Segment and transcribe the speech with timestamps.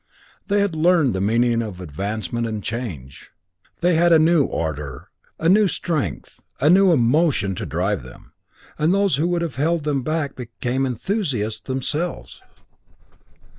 [0.47, 3.29] They had learned the meaning of advancement and change.
[3.81, 8.33] They had a new ardor, a new strength, a new emotion to drive them,
[8.79, 12.41] and those who would have held them back became enthusiasts themselves.